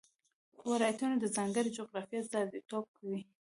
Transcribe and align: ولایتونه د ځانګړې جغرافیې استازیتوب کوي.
ولایتونه 0.69 1.15
د 1.19 1.25
ځانګړې 1.35 1.75
جغرافیې 1.77 2.17
استازیتوب 2.21 2.85
کوي. 2.97 3.21